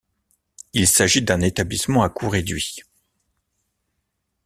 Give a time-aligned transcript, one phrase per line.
[0.73, 2.79] Il s'agit d'un établissement à coût réduit.